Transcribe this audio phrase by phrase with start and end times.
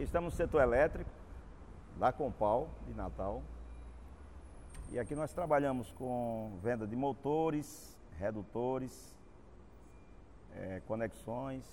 [0.00, 1.10] Aqui estamos no setor elétrico,
[1.98, 3.42] da Compal, de Natal.
[4.90, 9.14] E aqui nós trabalhamos com venda de motores, redutores,
[10.54, 11.66] eh, conexões,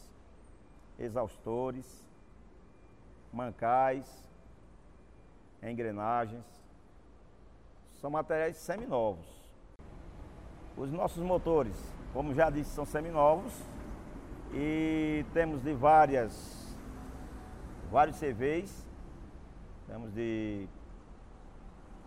[1.00, 2.06] exaustores,
[3.32, 4.06] mancais,
[5.64, 6.44] engrenagens.
[7.94, 9.26] São materiais seminovos.
[10.76, 11.78] Os nossos motores,
[12.12, 13.54] como já disse, são seminovos
[14.54, 16.67] e temos de várias
[17.92, 18.86] vários CVs.
[19.88, 20.68] Temos de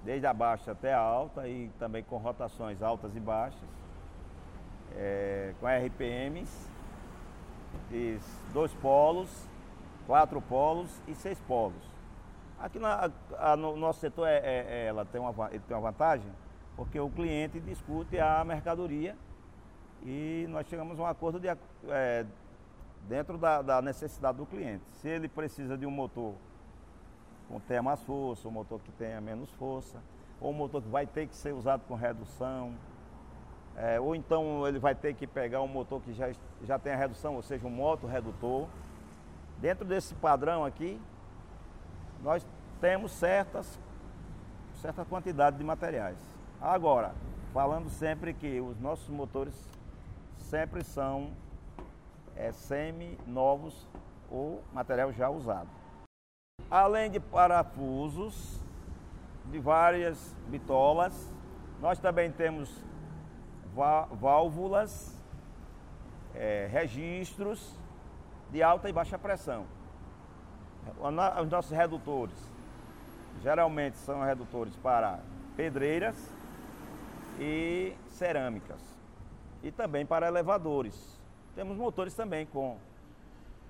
[0.04, 3.68] desde a baixa até a alta e também com rotações altas e baixas,
[4.96, 6.50] é, com RPMs,
[8.52, 9.28] dois polos,
[10.06, 11.90] quatro polos e seis polos.
[12.58, 15.90] Aqui na, a, no nosso setor é, é, é, ela tem uma, ele tem uma
[15.90, 16.30] vantagem,
[16.76, 19.16] porque o cliente discute a mercadoria
[20.02, 21.48] e nós chegamos a um acordo de,
[21.88, 22.26] é,
[23.08, 24.84] dentro da, da necessidade do cliente.
[24.92, 26.34] Se ele precisa de um motor
[27.48, 29.98] que tenha mais força, um motor que tenha menos força,
[30.40, 32.74] ou um motor que vai ter que ser usado com redução,
[33.76, 36.30] é, ou então ele vai ter que pegar um motor que já,
[36.62, 38.68] já tem a redução, ou seja, um moto redutor.
[39.58, 41.00] Dentro desse padrão aqui,
[42.22, 42.46] nós
[42.80, 43.78] temos certas,
[44.74, 46.18] certa quantidade de materiais.
[46.60, 47.14] Agora,
[47.52, 49.54] falando sempre que os nossos motores
[50.36, 51.30] sempre são
[52.40, 53.86] é, semi-novos
[54.30, 55.68] ou material já usado.
[56.70, 58.58] Além de parafusos
[59.46, 61.12] de várias bitolas,
[61.80, 62.72] nós também temos
[63.74, 65.14] válvulas,
[66.34, 67.74] é, registros
[68.50, 69.66] de alta e baixa pressão.
[71.42, 72.36] Os nossos redutores
[73.42, 75.20] geralmente são redutores para
[75.56, 76.16] pedreiras
[77.38, 78.80] e cerâmicas
[79.62, 81.19] e também para elevadores.
[81.54, 82.76] Temos motores também com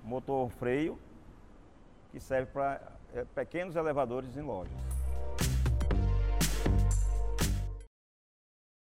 [0.03, 0.97] motor freio,
[2.11, 2.81] que serve para
[3.13, 4.71] é, pequenos elevadores em lojas.